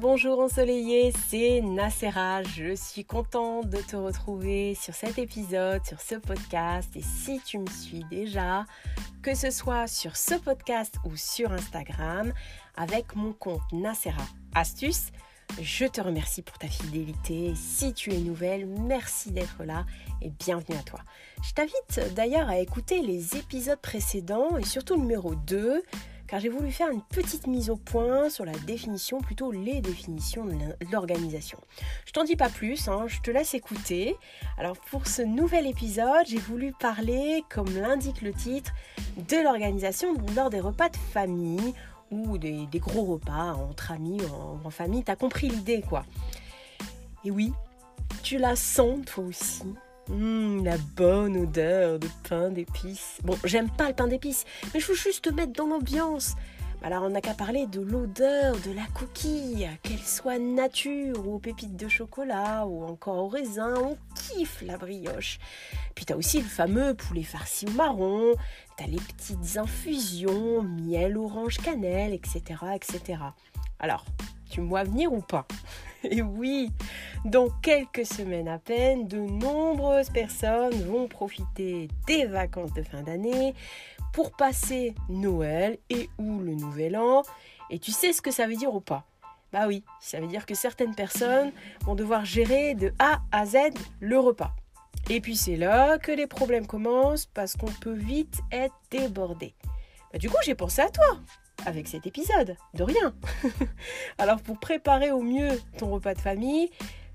bonjour 0.00 0.38
ensoleillé, 0.38 1.12
c'est 1.28 1.60
Nacera. 1.62 2.44
Je 2.44 2.76
suis 2.76 3.04
contente 3.04 3.68
de 3.68 3.78
te 3.78 3.96
retrouver 3.96 4.76
sur 4.76 4.94
cet 4.94 5.18
épisode, 5.18 5.84
sur 5.84 6.00
ce 6.00 6.14
podcast. 6.14 6.88
Et 6.94 7.02
si 7.02 7.40
tu 7.44 7.58
me 7.58 7.66
suis 7.66 8.04
déjà, 8.04 8.64
que 9.20 9.34
ce 9.34 9.50
soit 9.50 9.88
sur 9.88 10.16
ce 10.16 10.36
podcast 10.36 10.94
ou 11.04 11.16
sur 11.16 11.50
Instagram, 11.50 12.32
avec 12.76 13.16
mon 13.16 13.32
compte 13.32 13.62
Nacera 13.72 14.24
Astuce, 14.54 15.10
je 15.60 15.86
te 15.86 16.00
remercie 16.00 16.42
pour 16.42 16.58
ta 16.58 16.68
fidélité. 16.68 17.54
Si 17.56 17.92
tu 17.94 18.12
es 18.14 18.18
nouvelle, 18.18 18.66
merci 18.66 19.32
d'être 19.32 19.64
là 19.64 19.86
et 20.20 20.30
bienvenue 20.30 20.78
à 20.78 20.82
toi. 20.84 21.00
Je 21.42 21.52
t'invite 21.52 22.14
d'ailleurs 22.14 22.48
à 22.48 22.58
écouter 22.58 23.02
les 23.02 23.36
épisodes 23.36 23.80
précédents 23.80 24.56
et 24.56 24.64
surtout 24.64 24.96
numéro 24.96 25.34
2 25.34 25.82
car 26.32 26.40
j'ai 26.40 26.48
voulu 26.48 26.72
faire 26.72 26.88
une 26.88 27.02
petite 27.02 27.46
mise 27.46 27.68
au 27.68 27.76
point 27.76 28.30
sur 28.30 28.46
la 28.46 28.52
définition, 28.66 29.20
plutôt 29.20 29.52
les 29.52 29.82
définitions 29.82 30.46
de 30.46 30.54
l'organisation. 30.90 31.58
Je 32.06 32.12
t'en 32.12 32.24
dis 32.24 32.36
pas 32.36 32.48
plus, 32.48 32.88
hein, 32.88 33.04
je 33.06 33.20
te 33.20 33.30
laisse 33.30 33.52
écouter. 33.52 34.16
Alors 34.56 34.78
pour 34.90 35.06
ce 35.06 35.20
nouvel 35.20 35.66
épisode, 35.66 36.24
j'ai 36.26 36.38
voulu 36.38 36.72
parler, 36.72 37.44
comme 37.50 37.68
l'indique 37.78 38.22
le 38.22 38.32
titre, 38.32 38.72
de 39.28 39.44
l'organisation 39.44 40.14
lors 40.34 40.48
des 40.48 40.60
repas 40.60 40.88
de 40.88 40.96
famille 40.96 41.74
ou 42.10 42.38
des, 42.38 42.66
gros 42.76 43.04
repas 43.04 43.52
entre 43.52 43.92
amis 43.92 44.22
ou 44.22 44.66
en, 44.66 44.70
famille. 44.70 45.04
T'as 45.04 45.16
compris 45.16 45.50
l'idée 45.50 45.82
quoi. 45.86 46.06
Et 47.26 47.30
oui, 47.30 47.52
tu 48.22 48.38
la 48.38 48.56
sens 48.56 49.04
toi 49.04 49.24
aussi. 49.24 49.64
Hum, 50.10 50.64
la 50.64 50.76
bonne 50.96 51.36
odeur 51.36 51.98
de 51.98 52.08
pain 52.28 52.50
d'épices. 52.50 53.18
Bon, 53.22 53.36
j'aime 53.44 53.70
pas 53.70 53.88
le 53.88 53.94
pain 53.94 54.08
d'épices, 54.08 54.44
mais 54.74 54.80
je 54.80 54.88
veux 54.88 54.94
juste 54.94 55.24
te 55.24 55.30
mettre 55.30 55.52
dans 55.52 55.66
l'ambiance. 55.66 56.34
Alors 56.84 57.04
on 57.04 57.10
n'a 57.10 57.20
qu'à 57.20 57.34
parler 57.34 57.68
de 57.68 57.80
l'odeur 57.80 58.56
de 58.66 58.72
la 58.72 58.84
coquille, 58.92 59.68
qu'elle 59.84 60.00
soit 60.00 60.40
nature 60.40 61.24
ou 61.24 61.36
aux 61.36 61.38
pépites 61.38 61.76
de 61.76 61.86
chocolat 61.86 62.66
ou 62.66 62.82
encore 62.82 63.18
au 63.18 63.28
raisin, 63.28 63.74
on 63.76 63.96
kiffe 64.16 64.62
la 64.62 64.76
brioche. 64.76 65.38
Puis 65.94 66.04
t'as 66.04 66.16
aussi 66.16 66.38
le 66.38 66.48
fameux 66.48 66.94
poulet 66.94 67.22
farci 67.22 67.66
au 67.66 67.70
marron, 67.70 68.34
t'as 68.76 68.86
les 68.86 68.98
petites 68.98 69.58
infusions, 69.58 70.62
miel, 70.62 71.16
orange, 71.16 71.58
cannelle, 71.58 72.14
etc. 72.14 72.42
etc. 72.74 73.20
Alors, 73.78 74.04
tu 74.50 74.60
me 74.60 74.66
vois 74.66 74.82
venir 74.82 75.12
ou 75.12 75.20
pas? 75.20 75.46
Et 76.04 76.22
oui, 76.22 76.70
dans 77.24 77.48
quelques 77.62 78.06
semaines 78.06 78.48
à 78.48 78.58
peine, 78.58 79.06
de 79.06 79.18
nombreuses 79.18 80.10
personnes 80.10 80.82
vont 80.84 81.08
profiter 81.08 81.88
des 82.06 82.26
vacances 82.26 82.72
de 82.72 82.82
fin 82.82 83.02
d'année 83.02 83.54
pour 84.12 84.32
passer 84.32 84.94
Noël 85.08 85.78
et 85.90 86.10
ou 86.18 86.40
le 86.40 86.54
Nouvel 86.54 86.96
An. 86.96 87.22
Et 87.70 87.78
tu 87.78 87.92
sais 87.92 88.12
ce 88.12 88.20
que 88.20 88.30
ça 88.30 88.46
veut 88.46 88.56
dire 88.56 88.74
ou 88.74 88.80
pas? 88.80 89.04
Bah 89.52 89.66
oui, 89.66 89.84
ça 90.00 90.18
veut 90.20 90.26
dire 90.26 90.46
que 90.46 90.54
certaines 90.54 90.94
personnes 90.94 91.52
vont 91.82 91.94
devoir 91.94 92.24
gérer 92.24 92.74
de 92.74 92.92
A 92.98 93.20
à 93.32 93.44
Z 93.46 93.56
le 94.00 94.18
repas. 94.18 94.52
Et 95.10 95.20
puis 95.20 95.36
c'est 95.36 95.56
là 95.56 95.98
que 95.98 96.12
les 96.12 96.26
problèmes 96.26 96.66
commencent 96.66 97.26
parce 97.26 97.56
qu'on 97.56 97.66
peut 97.66 97.92
vite 97.92 98.40
être 98.50 98.74
débordé. 98.90 99.54
Bah, 100.12 100.18
du 100.18 100.30
coup, 100.30 100.36
j'ai 100.44 100.54
pensé 100.54 100.80
à 100.82 100.90
toi 100.90 101.18
avec 101.66 101.88
cet 101.88 102.06
épisode. 102.06 102.56
De 102.74 102.82
rien. 102.82 103.14
Alors 104.18 104.40
pour 104.40 104.58
préparer 104.58 105.10
au 105.10 105.22
mieux 105.22 105.60
ton 105.78 105.90
repas 105.90 106.14
de 106.14 106.20
famille, 106.20 106.70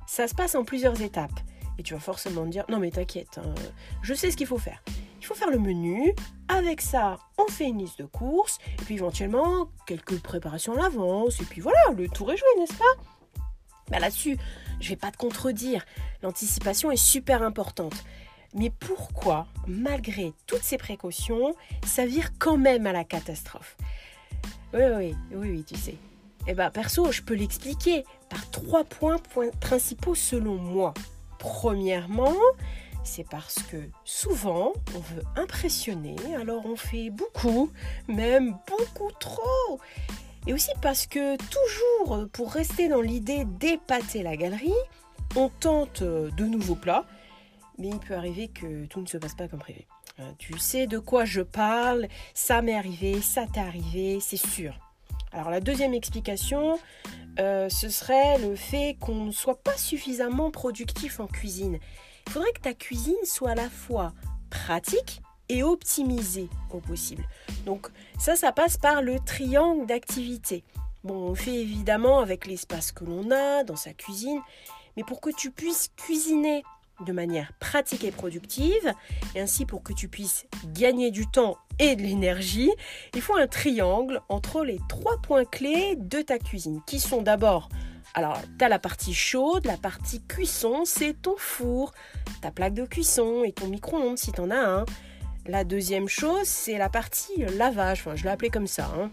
ça 0.08 0.28
se 0.28 0.36
passe 0.36 0.56
en 0.56 0.64
plusieurs 0.64 1.02
étapes. 1.02 1.40
Et 1.78 1.84
tu 1.84 1.94
vas 1.94 2.00
forcément 2.00 2.46
dire, 2.46 2.66
non 2.70 2.80
mais 2.80 2.92
t'inquiète, 2.92 3.38
hein, 3.38 3.54
je 4.02 4.14
sais 4.14 4.32
ce 4.32 4.38
qu'il 4.38 4.48
faut 4.48 4.58
faire. 4.58 4.84
Il 5.20 5.26
faut 5.26 5.36
faire 5.36 5.52
le 5.52 5.60
menu, 5.60 6.14
avec 6.48 6.82
ça 6.82 7.18
on 7.38 7.48
fait 7.52 7.66
une 7.66 7.80
liste 7.80 8.00
de 8.00 8.06
courses, 8.06 8.58
et 8.80 8.84
puis 8.84 8.96
éventuellement 8.96 9.70
quelques 9.86 10.20
préparations 10.20 10.74
à 10.74 10.78
l'avance, 10.78 11.40
et 11.40 11.46
puis 11.46 11.62
voilà, 11.62 11.80
le 11.96 12.08
tour 12.08 12.32
est 12.32 12.38
joué, 12.38 12.48
n'est-ce 12.60 12.74
pas? 12.74 13.42
Bah 13.90 14.00
Là-dessus, 14.00 14.38
je 14.80 14.90
vais 14.90 14.96
pas 14.96 15.12
te 15.12 15.18
contredire, 15.18 15.86
l'anticipation 16.24 16.92
est 16.92 16.96
super 16.96 17.44
importante. 17.44 18.04
Mais 18.54 18.70
pourquoi, 18.70 19.48
malgré 19.68 20.34
toutes 20.48 20.64
ces 20.64 20.78
précautions, 20.78 21.54
ça 21.86 22.06
vire 22.06 22.32
quand 22.40 22.58
même 22.58 22.88
à 22.88 22.94
la 22.94 23.04
catastrophe? 23.04 23.78
Oui, 24.74 24.82
oui, 24.96 25.16
oui, 25.32 25.50
oui, 25.50 25.64
tu 25.64 25.76
sais. 25.76 25.96
Eh 26.48 26.54
bien, 26.54 26.70
perso, 26.70 27.12
je 27.12 27.22
peux 27.22 27.34
l'expliquer 27.34 28.06
par 28.30 28.50
trois 28.52 28.84
points, 28.84 29.18
principaux 29.60 30.16
selon 30.16 30.56
moi. 30.56 30.94
Premièrement, 31.40 32.36
c'est 33.04 33.28
parce 33.28 33.62
que 33.64 33.78
souvent, 34.04 34.74
on 34.96 35.00
veut 35.00 35.24
impressionner, 35.36 36.16
alors 36.36 36.66
on 36.66 36.76
fait 36.76 37.10
beaucoup, 37.10 37.72
même 38.08 38.58
beaucoup 38.68 39.12
trop. 39.20 39.80
Et 40.46 40.54
aussi 40.54 40.72
parce 40.82 41.08
que 41.08 41.36
toujours, 41.38 42.28
pour 42.32 42.54
rester 42.54 42.88
dans 42.88 43.02
l'idée 43.02 43.44
d'épater 43.46 44.24
la 44.24 44.38
galerie, 44.38 44.72
on 45.36 45.50
tente 45.50 46.04
de 46.04 46.46
nouveaux 46.46 46.76
plats, 46.76 47.06
mais 47.78 47.90
il 47.90 48.00
peut 48.00 48.16
arriver 48.16 48.48
que 48.48 48.86
tout 48.86 49.02
ne 49.02 49.08
se 49.08 49.18
passe 49.18 49.36
pas 49.36 49.48
comme 49.48 49.60
prévu. 49.60 49.82
Euh, 50.20 50.32
tu 50.38 50.58
sais 50.58 50.88
de 50.88 50.98
quoi 50.98 51.26
je 51.26 51.42
parle, 51.42 52.08
ça 52.34 52.62
m'est 52.62 52.76
arrivé, 52.76 53.22
ça 53.22 53.46
t'est 53.46 53.60
arrivé, 53.60 54.20
c'est 54.20 54.38
sûr. 54.38 54.74
Alors 55.32 55.50
la 55.50 55.60
deuxième 55.60 55.94
explication, 55.94 56.80
euh, 57.40 57.70
ce 57.70 57.90
serait 57.90 58.40
le 58.40 58.56
fait 58.56 58.98
qu'on 59.00 59.26
ne 59.26 59.32
soit 59.32 59.62
pas 59.62 59.78
suffisamment 59.78 60.50
productif 60.50 61.20
en 61.20 61.28
cuisine. 61.28 61.80
Il 62.26 62.32
faudrait 62.32 62.52
que 62.54 62.62
ta 62.62 62.74
cuisine 62.74 63.16
soit 63.24 63.52
à 63.52 63.56
la 63.56 63.70
fois 63.70 64.14
pratique 64.50 65.22
et 65.50 65.64
optimisée 65.64 66.50
au 66.72 66.80
possible. 66.80 67.24
Donc 67.66 67.88
ça, 68.18 68.36
ça 68.36 68.52
passe 68.52 68.78
par 68.78 69.02
le 69.02 69.20
triangle 69.20 69.86
d'activité. 69.86 70.64
Bon, 71.04 71.30
on 71.30 71.36
fait 71.36 71.56
évidemment 71.56 72.20
avec 72.20 72.48
l'espace 72.48 72.92
que 72.92 73.06
l'on 73.06 73.30
a 73.32 73.64
dans 73.64 73.76
sa 73.76 73.94
cuisine, 73.94 74.42
mais 74.96 75.04
pour 75.04 75.22
que 75.22 75.30
tu 75.30 75.52
puisses 75.52 75.90
cuisiner 75.96 76.64
de 77.06 77.12
manière 77.12 77.54
pratique 77.60 78.04
et 78.04 78.12
productive, 78.12 78.94
et 79.36 79.42
ainsi 79.42 79.66
pour 79.66 79.84
que 79.84 79.94
tu 79.94 80.08
puisses 80.08 80.46
gagner 80.74 81.12
du 81.12 81.28
temps 81.28 81.58
et 81.80 81.96
de 81.96 82.02
l'énergie, 82.02 82.72
il 83.14 83.22
faut 83.22 83.36
un 83.36 83.48
triangle 83.48 84.22
entre 84.30 84.64
les 84.64 84.80
trois 84.90 85.18
points 85.22 85.46
clés 85.46 85.96
de 85.98 86.22
ta 86.22 86.40
cuisine, 86.40 86.82
qui 86.88 87.00
sont 87.00 87.22
d'abord, 87.22 87.70
alors 88.14 88.42
tu 88.58 88.66
as 88.66 88.70
la 88.70 88.80
partie 88.80 89.14
chaude, 89.14 89.66
la 89.66 89.78
partie 89.78 90.22
cuisson, 90.24 90.86
c'est 90.86 91.14
ton 91.22 91.36
four, 91.38 91.94
ta 92.42 92.52
plaque 92.52 92.74
de 92.74 92.86
cuisson 92.86 93.44
et 93.44 93.52
ton 93.52 93.68
micro-ondes 93.68 94.18
si 94.18 94.32
tu 94.32 94.42
en 94.42 94.50
as 94.50 94.58
un. 94.58 94.86
La 95.46 95.64
deuxième 95.64 96.10
chose, 96.10 96.46
c'est 96.46 96.78
la 96.78 96.90
partie 96.90 97.46
lavage, 97.58 98.00
enfin 98.00 98.16
je 98.16 98.24
l'ai 98.24 98.30
appelé 98.30 98.50
comme 98.50 98.68
ça. 98.68 98.92
Hein. 98.98 99.12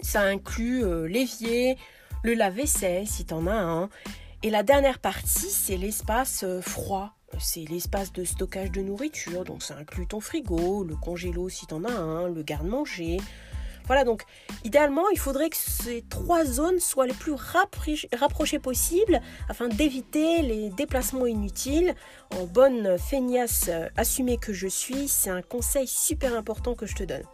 Ça 0.00 0.22
inclut 0.22 0.84
euh, 0.84 1.06
l'évier, 1.06 1.76
le 2.22 2.34
lave-vaisselle 2.34 3.06
si 3.06 3.24
tu 3.24 3.34
en 3.34 3.46
as 3.46 3.60
un, 3.60 3.90
et 4.42 4.50
la 4.50 4.62
dernière 4.62 4.98
partie, 4.98 5.50
c'est 5.50 5.76
l'espace 5.76 6.42
euh, 6.44 6.60
froid. 6.60 7.14
C'est 7.38 7.64
l'espace 7.64 8.12
de 8.12 8.24
stockage 8.24 8.70
de 8.72 8.82
nourriture, 8.82 9.44
donc 9.44 9.62
ça 9.62 9.76
inclut 9.76 10.06
ton 10.06 10.20
frigo, 10.20 10.84
le 10.84 10.96
congélo 10.96 11.48
si 11.48 11.66
tu 11.66 11.74
en 11.74 11.84
as 11.84 11.92
un, 11.92 12.28
le 12.28 12.42
garde-manger. 12.42 13.18
Voilà, 13.92 14.06
donc 14.06 14.22
idéalement, 14.64 15.06
il 15.10 15.18
faudrait 15.18 15.50
que 15.50 15.56
ces 15.58 16.00
trois 16.08 16.46
zones 16.46 16.80
soient 16.80 17.06
les 17.06 17.12
plus 17.12 17.34
rapprochées 17.34 18.58
possibles 18.58 19.20
afin 19.50 19.68
d'éviter 19.68 20.40
les 20.40 20.70
déplacements 20.70 21.26
inutiles. 21.26 21.94
En 22.34 22.46
bonne 22.46 22.96
feignasse 22.96 23.66
euh, 23.68 23.88
assumée 23.98 24.38
que 24.38 24.54
je 24.54 24.66
suis, 24.66 25.08
c'est 25.08 25.28
un 25.28 25.42
conseil 25.42 25.86
super 25.86 26.34
important 26.34 26.74
que 26.74 26.86
je 26.86 26.94
te 26.94 27.02
donne. 27.02 27.24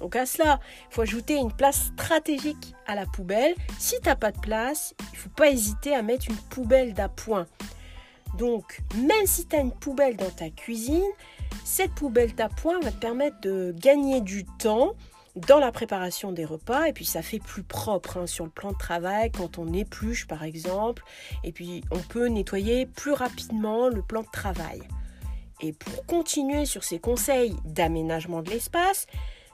Donc 0.00 0.16
à 0.16 0.24
cela, 0.24 0.58
il 0.90 0.94
faut 0.94 1.02
ajouter 1.02 1.34
une 1.34 1.52
place 1.52 1.90
stratégique 1.92 2.74
à 2.86 2.94
la 2.94 3.04
poubelle. 3.04 3.54
Si 3.78 4.00
tu 4.00 4.08
n'as 4.08 4.16
pas 4.16 4.32
de 4.32 4.40
place, 4.40 4.94
il 5.12 5.18
faut 5.18 5.28
pas 5.28 5.50
hésiter 5.50 5.94
à 5.94 6.00
mettre 6.00 6.30
une 6.30 6.38
poubelle 6.48 6.94
d'appoint. 6.94 7.46
Donc 8.38 8.80
même 8.94 9.26
si 9.26 9.44
tu 9.46 9.54
as 9.54 9.60
une 9.60 9.70
poubelle 9.70 10.16
dans 10.16 10.30
ta 10.30 10.48
cuisine, 10.48 11.04
cette 11.62 11.92
poubelle 11.92 12.34
d'appoint 12.34 12.80
va 12.80 12.90
te 12.90 13.00
permettre 13.00 13.38
de 13.42 13.74
gagner 13.78 14.22
du 14.22 14.46
temps 14.46 14.94
dans 15.36 15.58
la 15.58 15.70
préparation 15.70 16.32
des 16.32 16.44
repas 16.44 16.86
et 16.86 16.92
puis 16.92 17.04
ça 17.04 17.22
fait 17.22 17.38
plus 17.38 17.62
propre 17.62 18.18
hein, 18.18 18.26
sur 18.26 18.44
le 18.44 18.50
plan 18.50 18.72
de 18.72 18.78
travail 18.78 19.30
quand 19.30 19.58
on 19.58 19.72
épluche 19.72 20.26
par 20.26 20.42
exemple 20.42 21.04
et 21.44 21.52
puis 21.52 21.84
on 21.90 21.98
peut 21.98 22.26
nettoyer 22.26 22.86
plus 22.86 23.12
rapidement 23.12 23.88
le 23.88 24.02
plan 24.02 24.22
de 24.22 24.30
travail. 24.32 24.80
Et 25.60 25.72
pour 25.72 26.04
continuer 26.06 26.66
sur 26.66 26.84
ces 26.84 26.98
conseils 26.98 27.54
d'aménagement 27.64 28.42
de 28.42 28.50
l'espace, 28.50 29.06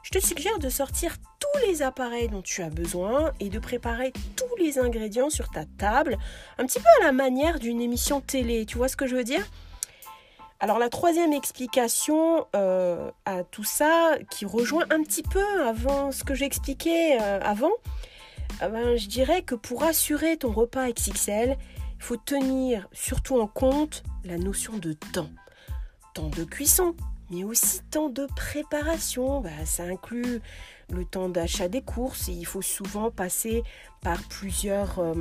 je 0.02 0.10
te 0.10 0.18
suggère 0.18 0.58
de 0.58 0.68
sortir 0.68 1.16
tous 1.38 1.66
les 1.66 1.82
appareils 1.82 2.28
dont 2.28 2.42
tu 2.42 2.62
as 2.62 2.70
besoin 2.70 3.32
et 3.38 3.48
de 3.48 3.58
préparer 3.58 4.12
tous 4.36 4.56
les 4.62 4.78
ingrédients 4.78 5.30
sur 5.30 5.48
ta 5.50 5.64
table, 5.64 6.18
un 6.58 6.66
petit 6.66 6.80
peu 6.80 6.88
à 7.00 7.06
la 7.06 7.12
manière 7.12 7.60
d'une 7.60 7.80
émission 7.80 8.20
télé. 8.20 8.66
Tu 8.66 8.78
vois 8.78 8.88
ce 8.88 8.96
que 8.96 9.06
je 9.06 9.14
veux 9.14 9.24
dire? 9.24 9.46
Alors 10.62 10.78
la 10.78 10.88
troisième 10.88 11.32
explication 11.32 12.46
euh, 12.54 13.10
à 13.24 13.42
tout 13.42 13.64
ça, 13.64 14.14
qui 14.30 14.46
rejoint 14.46 14.84
un 14.90 15.02
petit 15.02 15.24
peu 15.24 15.44
avant 15.66 16.12
ce 16.12 16.22
que 16.22 16.34
j'expliquais 16.34 17.18
euh, 17.20 17.40
avant, 17.42 17.72
euh, 18.62 18.68
ben, 18.68 18.96
je 18.96 19.08
dirais 19.08 19.42
que 19.42 19.56
pour 19.56 19.82
assurer 19.82 20.36
ton 20.36 20.52
repas 20.52 20.88
XXL, 20.92 21.56
il 21.58 22.02
faut 22.02 22.16
tenir 22.16 22.86
surtout 22.92 23.40
en 23.40 23.48
compte 23.48 24.04
la 24.24 24.38
notion 24.38 24.78
de 24.78 24.92
temps. 24.92 25.30
Temps 26.14 26.28
de 26.28 26.44
cuisson, 26.44 26.94
mais 27.32 27.44
aussi 27.44 27.80
temps 27.90 28.08
de 28.08 28.26
préparation. 28.36 29.40
Bah, 29.40 29.50
ça 29.64 29.84
inclut 29.84 30.40
le 30.90 31.04
temps 31.04 31.28
d'achat 31.28 31.68
des 31.68 31.80
courses 31.80 32.28
et 32.28 32.32
il 32.32 32.44
faut 32.44 32.62
souvent 32.62 33.10
passer 33.10 33.62
par 34.02 34.22
plusieurs, 34.24 34.98
euh, 34.98 35.14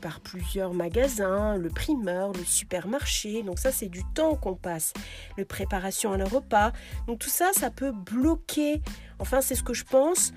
par 0.00 0.20
plusieurs 0.20 0.72
magasins, 0.72 1.56
le 1.56 1.68
primeur, 1.68 2.32
le 2.32 2.44
supermarché. 2.44 3.42
Donc 3.42 3.58
ça, 3.58 3.72
c'est 3.72 3.88
du 3.88 4.02
temps 4.14 4.36
qu'on 4.36 4.54
passe. 4.54 4.92
Le 5.36 5.44
préparation 5.44 6.12
à 6.12 6.16
un 6.16 6.24
repas. 6.24 6.72
Donc 7.06 7.18
tout 7.18 7.28
ça, 7.28 7.50
ça 7.52 7.70
peut 7.70 7.92
bloquer. 7.92 8.80
Enfin, 9.18 9.40
c'est 9.40 9.54
ce 9.54 9.62
que 9.62 9.74
je 9.74 9.84
pense. 9.84 10.32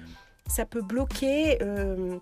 Ça 0.47 0.65
peut 0.65 0.81
bloquer. 0.81 1.61
Euh, 1.61 2.17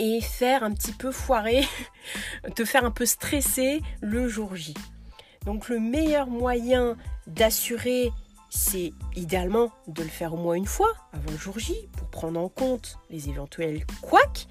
et 0.00 0.20
faire 0.20 0.64
un 0.64 0.72
petit 0.72 0.92
peu 0.92 1.12
foirer, 1.12 1.64
te 2.56 2.64
faire 2.64 2.84
un 2.84 2.90
peu 2.90 3.06
stresser 3.06 3.80
le 4.00 4.26
jour 4.26 4.56
J. 4.56 4.74
Donc 5.44 5.68
le 5.68 5.78
meilleur 5.78 6.26
moyen 6.26 6.96
d'assurer 7.28 8.10
c'est 8.50 8.92
idéalement 9.14 9.70
de 9.88 10.02
le 10.02 10.08
faire 10.08 10.34
au 10.34 10.36
moins 10.36 10.54
une 10.54 10.66
fois 10.66 10.92
avant 11.12 11.30
le 11.30 11.36
jour 11.36 11.58
J 11.58 11.88
pour 11.96 12.08
prendre 12.08 12.40
en 12.40 12.48
compte 12.48 12.98
les 13.10 13.28
éventuels 13.28 13.84
couacs. 14.02 14.48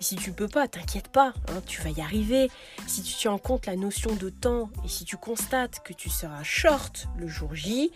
Si 0.00 0.16
tu 0.16 0.32
peux 0.32 0.48
pas, 0.48 0.68
t'inquiète 0.68 1.08
pas, 1.08 1.32
hein, 1.48 1.62
tu 1.66 1.80
vas 1.80 1.90
y 1.90 2.00
arriver. 2.00 2.50
Si 2.86 3.02
tu 3.02 3.14
tiens 3.14 3.32
en 3.32 3.38
compte 3.38 3.66
la 3.66 3.76
notion 3.76 4.14
de 4.14 4.28
temps 4.28 4.68
et 4.84 4.88
si 4.88 5.04
tu 5.04 5.16
constates 5.16 5.80
que 5.82 5.92
tu 5.92 6.10
seras 6.10 6.42
short 6.42 7.08
le 7.16 7.26
jour 7.26 7.54
J, 7.54 7.90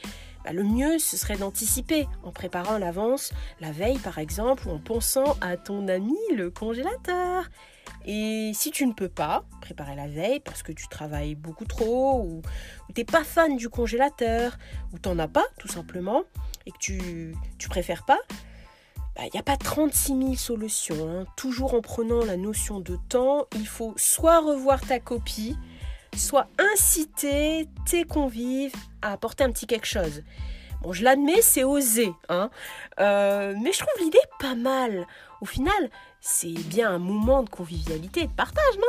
bah, 0.45 0.53
le 0.53 0.63
mieux 0.63 0.99
ce 0.99 1.17
serait 1.17 1.37
d'anticiper 1.37 2.07
en 2.23 2.31
préparant 2.31 2.79
l'avance, 2.79 3.33
la 3.61 3.73
veille 3.73 3.99
par 3.99 4.19
exemple, 4.19 4.69
ou 4.69 4.71
en 4.71 4.79
pensant 4.79 5.37
à 5.41 5.57
ton 5.57 5.89
ami 5.89 6.17
le 6.35 6.51
congélateur. 6.51 7.45
Et 8.05 8.53
si 8.55 8.71
tu 8.71 8.87
ne 8.87 8.93
peux 8.93 9.09
pas 9.09 9.45
préparer 9.61 9.95
la 9.95 10.09
veille 10.09 10.41
parce 10.41 10.63
que 10.63 10.73
tu 10.73 10.89
travailles 10.89 11.35
beaucoup 11.35 11.67
trop 11.67 12.23
ou, 12.23 12.43
tu 12.95 13.01
n'es 13.01 13.05
pas 13.05 13.25
fan 13.25 13.57
du 13.57 13.69
congélateur 13.69 14.57
ou 14.93 14.99
tu 14.99 15.09
n'en 15.09 15.19
as 15.19 15.29
pas 15.29 15.45
tout 15.59 15.69
simplement 15.69 16.23
et 16.67 16.73
que 16.73 16.79
tu, 16.79 17.35
tu 17.59 17.69
préfères 17.69 18.05
pas, 18.05 18.19
il 19.19 19.25
bah, 19.25 19.31
n'y 19.35 19.41
a 19.41 19.43
pas 19.43 19.57
36 19.57 20.17
000 20.17 20.35
solutions. 20.37 21.09
Hein. 21.09 21.27
Toujours 21.37 21.75
en 21.75 21.81
prenant 21.81 22.25
la 22.25 22.37
notion 22.37 22.81
de 22.81 22.97
temps, 23.09 23.47
il 23.57 23.67
faut 23.67 23.93
soit 23.97 24.41
revoir 24.41 24.81
ta 24.81 25.01
copie, 25.01 25.57
soit 26.17 26.49
inciter 26.59 27.69
tes 27.85 28.05
convives 28.05 28.75
à 29.03 29.13
apporter 29.13 29.45
un 29.45 29.51
petit 29.51 29.67
quelque 29.67 29.87
chose. 29.87 30.23
Bon, 30.83 30.93
je 30.93 31.03
l'admets, 31.03 31.43
c'est 31.43 31.65
osé, 31.65 32.13
hein. 32.29 32.51
Euh, 33.01 33.55
mais 33.61 33.73
je 33.73 33.79
trouve 33.79 34.01
l'idée 34.01 34.19
pas 34.39 34.55
mal. 34.55 35.07
Au 35.41 35.45
final, 35.45 35.91
c'est 36.21 36.53
bien 36.53 36.91
un 36.91 36.99
moment 36.99 37.43
de 37.43 37.51
convivialité 37.51 38.21
et 38.21 38.27
de 38.27 38.33
partage, 38.33 38.77
non? 38.77 38.85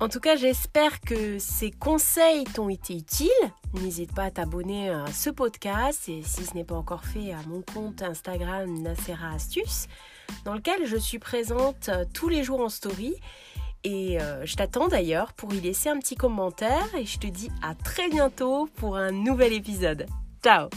En 0.00 0.08
tout 0.08 0.20
cas, 0.20 0.36
j'espère 0.36 1.00
que 1.00 1.40
ces 1.40 1.72
conseils 1.72 2.44
t'ont 2.44 2.68
été 2.68 2.94
utiles. 2.94 3.30
N'hésite 3.74 4.14
pas 4.14 4.24
à 4.24 4.30
t'abonner 4.30 4.90
à 4.90 5.06
ce 5.08 5.28
podcast 5.28 6.08
et 6.08 6.22
si 6.22 6.44
ce 6.44 6.54
n'est 6.54 6.64
pas 6.64 6.76
encore 6.76 7.04
fait, 7.04 7.32
à 7.32 7.42
mon 7.48 7.62
compte 7.62 8.02
Instagram 8.02 8.80
Nacera 8.80 9.32
Astuce, 9.34 9.88
dans 10.44 10.54
lequel 10.54 10.86
je 10.86 10.96
suis 10.96 11.18
présente 11.18 11.90
tous 12.12 12.28
les 12.28 12.42
jours 12.42 12.60
en 12.60 12.68
story 12.68 13.14
et 13.84 14.20
euh, 14.20 14.44
je 14.44 14.56
t'attends 14.56 14.88
d'ailleurs 14.88 15.32
pour 15.32 15.54
y 15.54 15.60
laisser 15.60 15.88
un 15.88 15.98
petit 15.98 16.16
commentaire 16.16 16.94
et 16.96 17.04
je 17.04 17.18
te 17.18 17.26
dis 17.26 17.50
à 17.62 17.74
très 17.74 18.08
bientôt 18.08 18.68
pour 18.76 18.96
un 18.96 19.12
nouvel 19.12 19.52
épisode. 19.52 20.06
Ciao 20.42 20.68